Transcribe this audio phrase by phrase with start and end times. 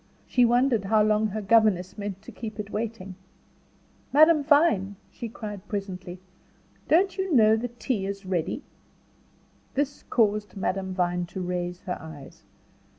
[0.25, 3.13] She wondered how long her governess meant to keep it waiting.
[4.11, 4.95] "Madame Vine,"
[5.31, 6.19] cried she presently,
[6.87, 8.63] "don't you know that tea is ready?"
[9.75, 12.41] This caused Madame Vine to raise her eyes.